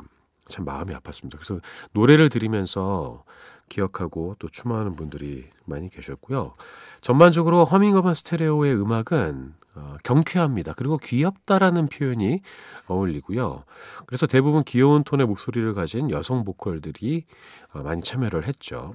참 0.50 0.64
마음이 0.64 0.94
아팠습니다. 0.94 1.32
그래서 1.32 1.60
노래를 1.92 2.28
들으면서 2.28 3.24
기억하고 3.70 4.36
또 4.38 4.48
추모하는 4.48 4.96
분들이 4.96 5.48
많이 5.64 5.88
계셨고요. 5.88 6.54
전반적으로 7.00 7.64
허밍어반 7.64 8.14
스테레오의 8.14 8.74
음악은 8.74 9.54
어, 9.76 9.96
경쾌합니다. 10.02 10.74
그리고 10.74 10.98
귀엽다라는 10.98 11.86
표현이 11.86 12.42
어울리고요. 12.88 13.64
그래서 14.06 14.26
대부분 14.26 14.64
귀여운 14.64 15.04
톤의 15.04 15.26
목소리를 15.26 15.72
가진 15.74 16.10
여성 16.10 16.44
보컬들이 16.44 17.24
어, 17.72 17.82
많이 17.82 18.02
참여를 18.02 18.46
했죠. 18.46 18.94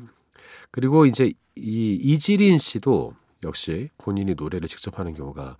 그리고 0.71 1.05
이제 1.05 1.31
이 1.55 1.93
이지린 1.93 2.57
씨도 2.57 3.13
역시 3.45 3.89
본인이 3.97 4.35
노래를 4.35 4.67
직접 4.67 4.99
하는 4.99 5.13
경우가 5.13 5.57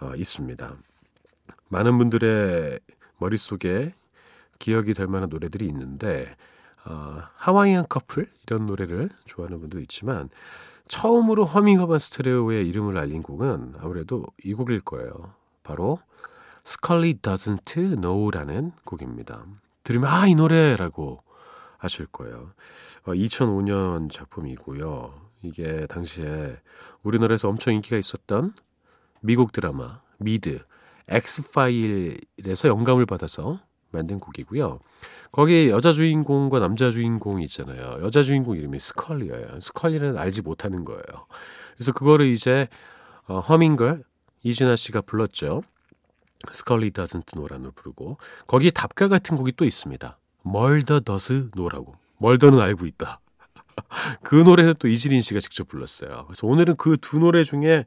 어, 0.00 0.12
있습니다. 0.16 0.76
많은 1.68 1.98
분들의 1.98 2.78
머릿속에 3.18 3.94
기억이 4.62 4.94
될 4.94 5.08
만한 5.08 5.28
노래들이 5.28 5.66
있는데 5.66 6.36
어, 6.84 7.18
하와이안 7.34 7.86
커플 7.88 8.30
이런 8.46 8.66
노래를 8.66 9.10
좋아하는 9.26 9.60
분도 9.60 9.80
있지만 9.80 10.30
처음으로 10.86 11.44
허밍어반 11.44 11.98
스테레오의 11.98 12.68
이름을 12.68 12.96
알린 12.96 13.22
곡은 13.22 13.74
아무래도 13.80 14.24
이 14.44 14.54
곡일 14.54 14.80
거예요. 14.80 15.34
바로 15.64 15.98
Scully 16.64 17.14
Doesn't 17.14 17.64
Know라는 18.00 18.72
곡입니다. 18.84 19.44
들으면 19.82 20.10
아 20.10 20.26
이 20.28 20.34
노래라고 20.36 21.22
아실 21.78 22.06
거예요. 22.06 22.52
어, 23.04 23.12
2005년 23.12 24.10
작품이고요. 24.12 25.12
이게 25.42 25.86
당시에 25.88 26.56
우리나라에서 27.02 27.48
엄청 27.48 27.74
인기가 27.74 27.96
있었던 27.96 28.54
미국 29.20 29.50
드라마 29.50 30.00
미드 30.18 30.60
엑스파일에서 31.08 32.68
영감을 32.68 33.06
받아서 33.06 33.58
만든 33.92 34.18
곡이고요. 34.20 34.80
거기 35.30 35.68
여자 35.70 35.92
주인공과 35.92 36.58
남자 36.58 36.90
주인공이 36.90 37.44
있잖아요. 37.44 37.98
여자 38.02 38.22
주인공 38.22 38.56
이름이 38.56 38.78
스컬리예요. 38.78 39.60
스컬리는 39.60 40.18
알지 40.18 40.42
못하는 40.42 40.84
거예요. 40.84 41.02
그래서 41.74 41.92
그거를 41.92 42.26
이제 42.26 42.68
어, 43.26 43.40
허밍걸 43.40 44.04
이진화 44.42 44.76
씨가 44.76 45.02
불렀죠. 45.02 45.62
스컬리 46.52 46.90
doesn't 46.90 47.36
know라는 47.38 47.70
부르고 47.74 48.18
거기에 48.46 48.70
답가 48.70 49.08
같은 49.08 49.36
곡이 49.36 49.52
또 49.52 49.64
있습니다. 49.64 50.18
멀더 50.42 51.00
does 51.00 51.50
know라고. 51.54 51.94
멀더는 52.18 52.58
알고 52.60 52.86
있다. 52.86 53.20
그 54.22 54.34
노래는 54.34 54.74
또 54.78 54.88
이지린 54.88 55.22
씨가 55.22 55.40
직접 55.40 55.68
불렀어요. 55.68 56.24
그래서 56.26 56.46
오늘은 56.46 56.76
그 56.76 56.96
두 56.96 57.18
노래 57.18 57.44
중에 57.44 57.84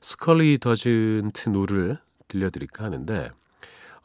스컬리 0.00 0.58
doesn't 0.58 1.50
know를 1.50 1.98
들려드릴까 2.28 2.84
하는데 2.84 3.30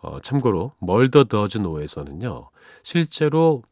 어, 0.03 0.19
참고로 0.19 0.73
멀더 0.79 1.23
does 1.23 1.57
know에서는요 1.59 2.49
실제로 2.83 3.63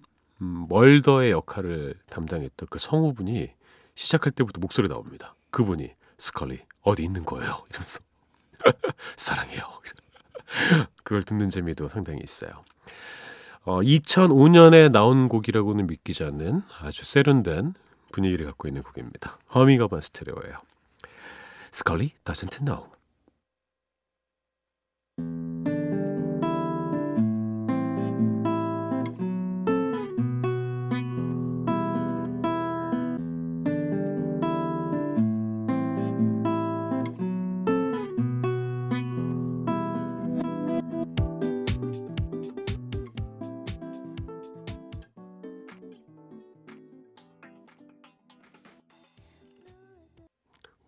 음, 0.41 0.65
멀더의 0.69 1.31
역할을 1.31 1.95
담당했던 2.09 2.67
그 2.69 2.79
성우분이 2.79 3.51
시작할 3.93 4.31
때부터 4.31 4.59
목소리 4.59 4.87
나옵니다. 4.87 5.35
그분이 5.51 5.91
스컬리 6.17 6.61
어디 6.81 7.03
있는 7.03 7.25
거예요? 7.25 7.63
이러면서 7.69 7.99
사랑해요. 9.17 9.61
그걸 11.03 11.23
듣는 11.23 11.49
재미도 11.49 11.89
상당히 11.89 12.21
있어요. 12.23 12.63
어, 13.63 13.81
2005년에 13.81 14.91
나온 14.91 15.29
곡이라고는 15.29 15.85
믿기지 15.85 16.23
않는 16.23 16.63
아주 16.79 17.05
세련된 17.05 17.75
분위기를 18.11 18.45
갖고 18.47 18.67
있는 18.67 18.81
곡입니다. 18.81 19.37
허밍어반 19.53 20.01
스테레오예요. 20.01 20.57
스컬리 21.71 22.13
doesn't 22.23 22.65
know. 22.65 22.90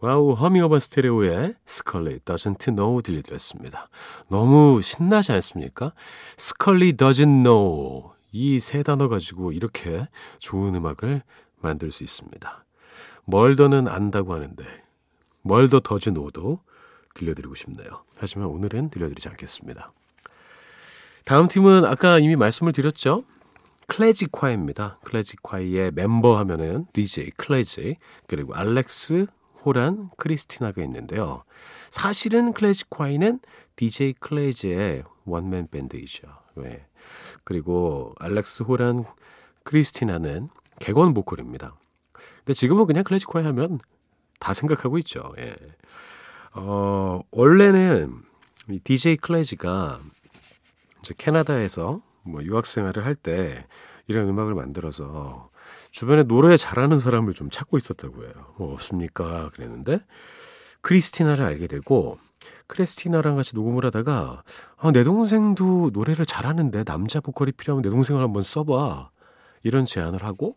와우, 0.04 0.34
허밍어반 0.34 0.82
스테레오의 0.82 1.56
스컬리 1.66 2.20
doesn't 2.26 2.76
know 2.76 3.02
들려드렸습니다. 3.02 3.88
너무 4.28 4.82
신나지 4.82 5.32
않습니까? 5.32 5.94
스컬리 6.36 6.98
doesn't 6.98 7.46
know 7.46 8.12
이 8.34 8.60
세 8.60 8.84
단어 8.84 9.08
가지고 9.08 9.54
이렇게 9.54 10.06
좋은 10.40 10.76
음악을 10.76 11.22
만들 11.62 11.90
수 11.90 12.04
있습니다. 12.04 12.66
멀더는 13.24 13.88
안다고 13.88 14.34
하는데 14.34 14.66
멀더 15.42 15.80
does 15.80 16.10
know도 16.10 16.60
들려드리고 17.16 17.56
싶네요. 17.56 18.04
하지만 18.18 18.50
오늘은 18.50 18.90
들려드리지 18.90 19.30
않겠습니다. 19.30 19.94
다음 21.24 21.48
팀은 21.48 21.86
아까 21.86 22.20
이미 22.20 22.36
말씀을 22.36 22.74
드렸죠? 22.74 23.24
클래지콰이입니다. 23.88 25.00
클래지콰이의 25.06 25.92
멤버 25.92 26.38
하면은 26.40 26.88
DJ 26.92 27.32
클래지 27.38 27.96
그리고 28.28 28.54
알렉스 28.54 29.28
호란 29.66 30.10
크리스티나가 30.18 30.82
있는데요. 30.84 31.44
사실은 31.92 32.54
클래지콰이는 32.54 33.40
DJ 33.76 34.14
클래지의 34.20 35.04
원맨 35.26 35.68
밴드이죠. 35.70 36.28
왜? 36.56 36.86
그리고 37.44 38.14
알렉스 38.20 38.64
호란 38.64 39.06
크리스티나는 39.64 40.50
객원 40.80 41.14
보컬입니다. 41.14 41.76
근데 42.40 42.54
지금은 42.54 42.86
그냥 42.86 43.04
클래지콰이 43.04 43.46
하면 43.46 43.80
다 44.40 44.54
생각하고 44.54 44.98
있죠. 45.00 45.34
예. 45.38 45.56
어, 46.54 47.22
원래는 47.32 48.22
이 48.70 48.80
DJ 48.80 49.18
이제 51.02 51.14
캐나다에서 51.18 52.02
뭐 52.24 52.44
유학 52.44 52.66
생활을 52.66 53.06
할 53.06 53.16
때 53.16 53.66
이런 54.08 54.28
음악을 54.28 54.54
만들어서 54.54 55.50
주변에 55.94 56.24
노래 56.24 56.58
잘하는 56.58 56.98
사람을 56.98 57.34
좀 57.34 57.52
찾고 57.52 57.78
있었다고 57.78 58.24
해요. 58.24 58.34
뭐 58.58 58.74
없습니까? 58.74 59.50
그랬는데 59.54 60.00
크리스티나를 60.82 61.46
알게 61.46 61.68
되고 61.68 62.18
크리스티나랑 62.66 63.36
같이 63.36 63.56
녹음을 63.56 63.86
하다가 63.86 64.44
아, 64.78 64.92
내 64.92 65.04
동생도 65.04 65.92
노래를 65.94 66.26
잘하는데 66.26 66.84
남자 66.84 67.22
보컬이 67.22 67.52
필요하면 67.52 67.84
내 67.84 67.90
동생을 67.90 68.24
한번 68.24 68.42
써봐 68.42 69.12
이런 69.62 69.86
제안을 69.86 70.24
하고 70.24 70.56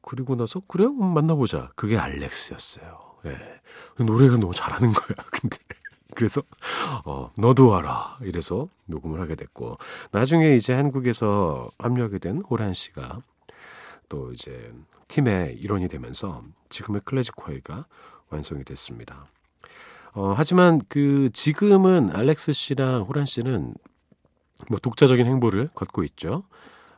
그리고 0.00 0.36
나서 0.36 0.60
그래요? 0.66 0.88
음, 0.88 1.12
만나보자. 1.12 1.70
그게 1.76 1.98
알렉스였어요. 1.98 2.98
예. 3.26 3.36
노래를 4.02 4.40
너무 4.40 4.54
잘하는 4.54 4.90
거야. 4.92 5.16
근데 5.30 5.58
그래서 6.14 6.42
어, 7.04 7.30
너도 7.36 7.68
와라 7.68 8.16
이래서 8.22 8.68
녹음을 8.86 9.20
하게 9.20 9.34
됐고 9.34 9.76
나중에 10.12 10.56
이제 10.56 10.72
한국에서 10.72 11.68
합류하게 11.78 12.18
된 12.18 12.40
호란 12.40 12.72
씨가 12.72 13.20
또 14.12 14.30
이제 14.30 14.70
팀의 15.08 15.56
일원이 15.56 15.88
되면서 15.88 16.44
지금의 16.68 17.00
클래식 17.06 17.34
콰이가 17.34 17.86
완성이 18.28 18.62
됐습니다. 18.62 19.26
어, 20.12 20.34
하지만 20.36 20.82
그 20.90 21.30
지금은 21.32 22.14
알렉스 22.14 22.52
씨랑 22.52 23.04
호란 23.04 23.24
씨는 23.24 23.72
뭐 24.68 24.78
독자적인 24.78 25.24
행보를 25.26 25.70
걷고 25.74 26.04
있죠. 26.04 26.44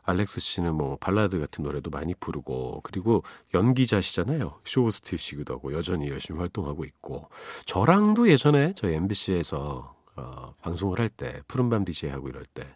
알렉스 0.03 0.41
씨는 0.41 0.75
뭐 0.75 0.97
발라드 0.97 1.39
같은 1.39 1.63
노래도 1.63 1.89
많이 1.89 2.13
부르고 2.15 2.81
그리고 2.83 3.23
연기자시잖아요. 3.53 4.59
쇼호스트시기도 4.65 5.53
하고 5.53 5.71
여전히 5.73 6.09
열심히 6.09 6.39
활동하고 6.41 6.83
있고 6.83 7.29
저랑도 7.65 8.29
예전에 8.29 8.73
저희 8.75 8.93
MBC에서 8.95 9.95
어, 10.17 10.53
방송을 10.61 10.99
할 10.99 11.07
때 11.07 11.41
푸른밤 11.47 11.85
DJ 11.85 12.09
하고 12.09 12.27
이럴 12.27 12.43
때 12.43 12.67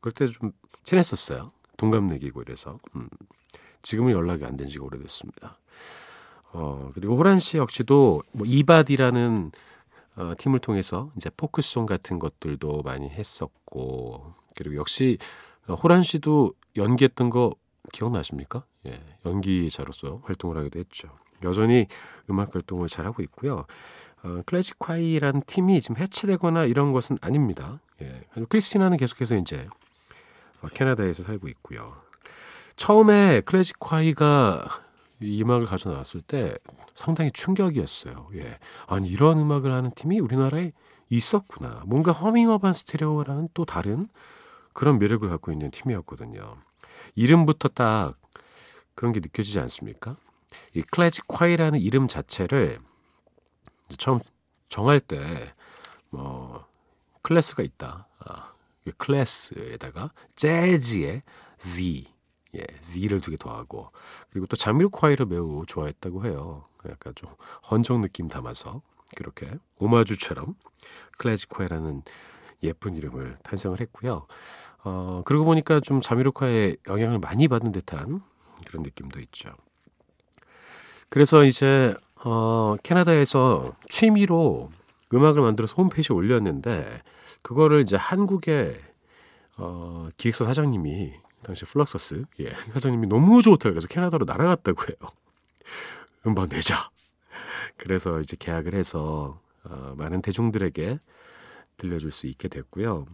그럴 0.00 0.12
때 0.12 0.26
좀 0.28 0.52
친했었어요. 0.84 1.50
동갑내기고 1.76 2.42
이래서 2.42 2.78
음, 2.94 3.08
지금은 3.82 4.12
연락이 4.12 4.44
안 4.44 4.56
된 4.56 4.68
지가 4.68 4.84
오래됐습니다. 4.84 5.58
어, 6.52 6.90
그리고 6.94 7.16
호란 7.16 7.38
씨 7.38 7.58
역시도 7.58 8.22
뭐 8.32 8.46
이바디라는 8.46 9.52
어, 10.16 10.32
팀을 10.36 10.58
통해서 10.60 11.12
이제 11.16 11.30
포크송 11.36 11.86
같은 11.86 12.18
것들도 12.18 12.82
많이 12.82 13.08
했었고 13.08 14.34
그리고 14.56 14.76
역시 14.76 15.18
어, 15.68 15.74
호란 15.74 16.02
씨도 16.02 16.54
연기했던 16.76 17.30
거 17.30 17.54
기억나십니까? 17.92 18.64
예, 18.86 19.00
연기자로서 19.24 20.22
활동을 20.24 20.56
하기도 20.58 20.78
했죠. 20.80 21.08
여전히 21.44 21.86
음악 22.30 22.54
활동을 22.54 22.88
잘하고 22.88 23.22
있고요. 23.22 23.66
어, 24.24 24.40
클래식 24.46 24.78
콰이라는 24.78 25.42
팀이 25.46 25.80
지금 25.80 25.96
해체되거나 25.98 26.64
이런 26.64 26.90
것은 26.92 27.18
아닙니다. 27.20 27.80
예, 28.02 28.24
크리스티나는 28.48 28.96
계속해서 28.96 29.36
이제 29.36 29.68
어, 30.62 30.68
캐나다에서 30.68 31.22
살고 31.22 31.48
있고요. 31.48 31.96
처음에 32.78 33.42
클래식 33.42 33.78
콰이가 33.78 34.66
이 35.20 35.42
음악을 35.42 35.66
가져 35.66 35.90
나왔을 35.90 36.22
때 36.22 36.56
상당히 36.94 37.30
충격이었어요. 37.32 38.28
예. 38.36 38.46
아니 38.86 39.08
이런 39.08 39.38
음악을 39.38 39.70
하는 39.70 39.90
팀이 39.94 40.20
우리나라에 40.20 40.72
있었구나. 41.10 41.82
뭔가 41.86 42.12
허밍어반 42.12 42.72
스테레오라는 42.72 43.48
또 43.52 43.64
다른 43.64 44.08
그런 44.72 44.98
매력을 44.98 45.28
갖고 45.28 45.52
있는 45.52 45.70
팀이었거든요. 45.70 46.56
이름부터 47.16 47.68
딱 47.68 48.14
그런 48.94 49.12
게 49.12 49.20
느껴지지 49.20 49.58
않습니까? 49.60 50.16
이 50.74 50.82
클래식 50.82 51.26
콰이라는 51.28 51.80
이름 51.80 52.08
자체를 52.08 52.78
처음 53.98 54.20
정할 54.68 55.00
때 55.00 55.52
뭐 56.10 56.66
클래스가 57.22 57.62
있다. 57.62 58.08
아, 58.20 58.52
클래스에다가 58.96 60.12
재즈의 60.36 61.22
Z, 61.58 62.06
예, 62.58 62.64
Z를 62.80 63.20
두 63.20 63.30
개 63.30 63.36
더하고 63.36 63.90
그리고 64.30 64.46
또 64.46 64.56
자미로콰이를 64.56 65.26
매우 65.26 65.64
좋아했다고 65.66 66.26
해요. 66.26 66.64
약간 66.88 67.12
좀 67.14 67.30
헌정 67.70 68.00
느낌 68.00 68.28
담아서 68.28 68.82
그렇게 69.16 69.50
오마주처럼 69.78 70.54
클래식콰이라는 71.18 72.02
예쁜 72.62 72.96
이름을 72.96 73.36
탄생을 73.42 73.80
했고요. 73.80 74.26
어, 74.84 75.22
그러고 75.24 75.44
보니까 75.44 75.80
좀 75.80 76.00
자미로콰의 76.00 76.78
영향을 76.88 77.18
많이 77.18 77.48
받은 77.48 77.72
듯한 77.72 78.22
그런 78.66 78.82
느낌도 78.82 79.20
있죠. 79.20 79.50
그래서 81.08 81.44
이제 81.44 81.94
어, 82.24 82.76
캐나다에서 82.82 83.74
취미로 83.88 84.70
음악을 85.12 85.40
만들어서 85.40 85.74
홈페이지에 85.76 86.14
올렸는데 86.14 87.02
그거를 87.42 87.80
이제 87.80 87.96
한국의 87.96 88.78
어, 89.56 90.08
기획사 90.16 90.44
사장님이 90.44 91.14
당시 91.48 91.64
플럭서스 91.64 92.24
예, 92.40 92.52
사장님이 92.74 93.06
너무 93.06 93.40
좋다 93.40 93.70
그래서 93.70 93.88
캐나다로 93.88 94.26
날아갔다고 94.26 94.82
해요. 94.82 94.96
음반 96.26 96.50
내자. 96.50 96.90
그래서 97.78 98.20
이제 98.20 98.36
계약을 98.38 98.74
해서 98.74 99.40
어, 99.64 99.94
많은 99.96 100.20
대중들에게 100.20 100.98
들려줄 101.78 102.12
수 102.12 102.26
있게 102.26 102.48
됐고요. 102.48 103.06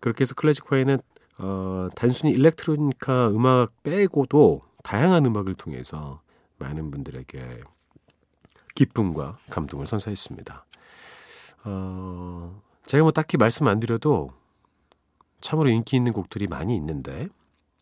그렇게 0.00 0.22
해서 0.22 0.34
클래지콰이는 0.34 0.98
어, 1.38 1.88
단순히 1.96 2.34
일렉트로니카 2.34 3.28
음악 3.28 3.70
빼고도 3.82 4.60
다양한 4.82 5.24
음악을 5.24 5.54
통해서 5.54 6.20
많은 6.58 6.90
분들에게 6.90 7.62
기쁨과 8.74 9.38
감동을 9.48 9.86
선사했습니다. 9.86 10.66
어, 11.64 12.62
제가 12.84 13.04
뭐 13.04 13.12
딱히 13.12 13.38
말씀 13.38 13.66
안 13.68 13.80
드려도 13.80 14.34
참으로 15.40 15.70
인기 15.70 15.96
있는 15.96 16.12
곡들이 16.12 16.46
많이 16.46 16.76
있는데 16.76 17.30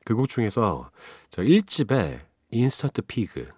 그 0.04 0.14
곡 0.14 0.28
중에서 0.28 0.90
저 1.30 1.42
1집에 1.42 2.20
인스턴트 2.50 3.02
피그 3.02 3.48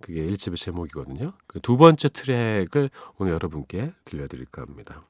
그게 0.00 0.22
1집의 0.26 0.56
제목이거든요. 0.56 1.32
그 1.46 1.60
두 1.60 1.76
번째 1.76 2.08
트랙을 2.08 2.90
오늘 3.16 3.32
여러분께 3.32 3.92
들려드릴까 4.04 4.62
합니다. 4.62 5.02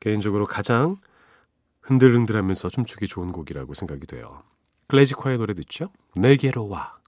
개인적으로 0.00 0.46
가장 0.46 0.96
흔들흔들하면서 1.80 2.68
춤추기 2.70 3.08
좋은 3.08 3.32
곡이라고 3.32 3.74
생각이 3.74 4.06
돼요. 4.06 4.42
클래식화의 4.88 5.38
노래 5.38 5.54
듣죠? 5.54 5.90
내게로 6.16 6.68
와. 6.68 6.99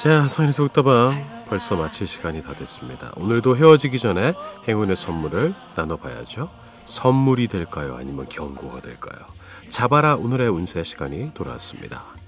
자, 0.00 0.28
서인의 0.28 0.54
속다방 0.54 1.44
벌써 1.46 1.76
마칠 1.76 2.06
시간이 2.06 2.42
다 2.42 2.54
됐습니다. 2.54 3.12
오늘도 3.16 3.56
헤어지기 3.56 3.98
전에 3.98 4.32
행운의 4.66 4.96
선물을 4.96 5.54
나눠봐야죠. 5.74 6.48
선물이 6.86 7.48
될까요? 7.48 7.96
아니면 7.98 8.26
경고가 8.28 8.80
될까요? 8.80 9.26
자바라 9.68 10.16
오늘의 10.16 10.48
운세 10.48 10.84
시간이 10.84 11.32
돌아왔습니다. 11.34 12.19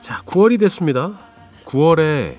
자, 0.00 0.22
9월이 0.24 0.58
됐습니다. 0.60 1.18
9월의 1.66 2.38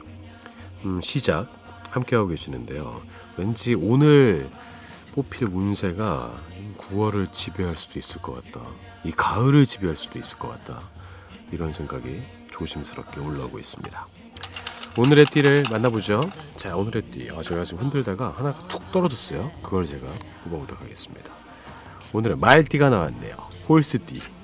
음, 0.86 1.00
시작 1.02 1.48
함께하고 1.92 2.30
계시는데요. 2.30 3.02
왠지 3.38 3.76
오늘 3.76 4.50
뽑힐 5.14 5.48
운세가 5.52 6.34
9월을 6.78 7.32
지배할 7.32 7.76
수도 7.76 8.00
있을 8.00 8.22
것 8.22 8.44
같다. 8.44 8.68
이 9.04 9.12
가을을 9.12 9.66
지배할 9.66 9.96
수도 9.96 10.18
있을 10.18 10.40
것 10.40 10.50
같다. 10.50 10.82
이런 11.52 11.72
생각이 11.72 12.22
조심스럽게 12.50 13.20
올라오고 13.20 13.60
있습니다. 13.60 14.08
오늘의 14.98 15.26
띠를 15.26 15.64
만나보죠. 15.72 16.20
자, 16.58 16.76
오늘의 16.76 17.04
띠. 17.04 17.30
아, 17.30 17.44
제가 17.44 17.64
지금 17.64 17.84
흔들다가 17.84 18.34
하나가 18.36 18.68
툭 18.68 18.92
떨어졌어요. 18.92 19.52
그걸 19.62 19.86
제가 19.86 20.08
뽑아보도록 20.46 20.82
하겠습니다. 20.82 21.32
오늘은 22.12 22.40
말띠가 22.40 22.90
나왔네요. 22.90 23.34
홀스띠. 23.70 24.41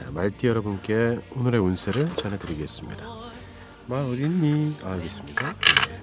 자, 0.00 0.10
말띠 0.10 0.46
여러분께 0.46 1.20
오늘의 1.36 1.60
운세를 1.60 2.08
전해드리겠습니다. 2.16 3.04
말 3.86 4.04
어딨니? 4.04 4.76
아, 4.82 4.92
여기 4.96 5.06
있습니다. 5.06 5.54
네. 5.54 6.02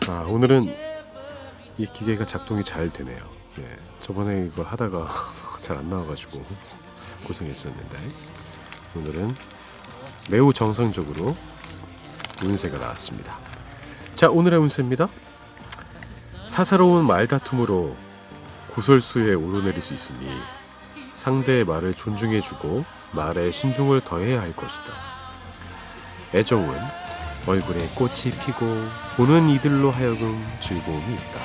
자, 0.00 0.12
아, 0.12 0.24
오늘은 0.28 0.74
이 1.78 1.86
기계가 1.86 2.24
작동이 2.26 2.64
잘 2.64 2.90
되네요. 2.90 3.18
네, 3.56 3.76
저번에 4.00 4.46
이걸 4.46 4.64
하다가 4.64 5.08
잘 5.60 5.76
안 5.76 5.88
나와가지고 5.90 6.44
고생했었는데 7.26 7.96
오늘은 8.96 9.30
매우 10.30 10.52
정상적으로 10.52 11.34
운세가 12.44 12.78
나왔습니다. 12.78 13.38
자, 14.14 14.30
오늘의 14.30 14.60
운세입니다. 14.60 15.08
사사로운 16.44 17.06
말다툼으로 17.06 17.96
구설수에 18.74 19.34
오르내릴 19.34 19.80
수 19.80 19.94
있으니 19.94 20.28
상대의 21.14 21.64
말을 21.64 21.94
존중해주고 21.94 22.84
말에 23.12 23.52
신중을 23.52 24.00
더해야 24.00 24.40
할 24.40 24.54
것이다. 24.54 24.92
애정은 26.34 26.76
얼굴에 27.46 27.78
꽃이 27.94 28.32
피고 28.44 28.66
보는 29.16 29.48
이들로 29.50 29.92
하여금 29.92 30.44
즐거움이 30.60 31.14
있다. 31.14 31.40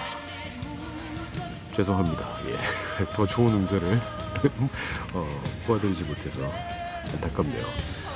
죄송합니다. 1.76 2.26
예. 2.48 3.06
더 3.14 3.28
좋은 3.28 3.54
운세를 3.54 4.00
어, 5.14 5.42
보아드리지 5.68 6.04
못해서 6.06 6.52
안타깝네요. 7.14 7.62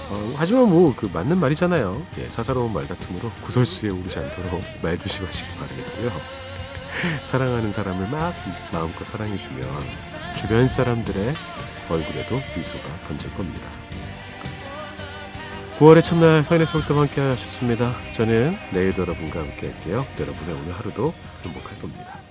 어, 0.09 0.33
하지만 0.35 0.69
뭐 0.69 0.93
그 0.95 1.05
맞는 1.13 1.39
말이잖아요. 1.39 2.03
예, 2.17 2.27
사사로운 2.29 2.73
말다툼으로 2.73 3.29
구설수에 3.43 3.89
오르지 3.91 4.17
않도록 4.19 4.61
말 4.81 4.97
조심하시기 4.97 5.59
바라겠고요. 5.59 6.42
사랑하는 7.23 7.71
사람을 7.71 8.07
막 8.07 8.33
마음껏 8.71 9.03
사랑해주면 9.03 9.67
주변 10.35 10.67
사람들의 10.67 11.33
얼굴에도 11.89 12.41
미소가 12.55 12.87
번질 13.07 13.33
겁니다. 13.35 13.67
9월의 15.79 16.03
첫날 16.03 16.43
서인의 16.43 16.65
서울도 16.67 16.97
함께 16.97 17.19
하셨습니다. 17.21 17.93
저는 18.13 18.57
내일도 18.71 19.01
여러분과 19.01 19.39
함께 19.39 19.71
할게요. 19.71 20.05
여러분의 20.19 20.55
오늘 20.55 20.73
하루도 20.73 21.13
행복할 21.43 21.75
겁니다. 21.77 22.22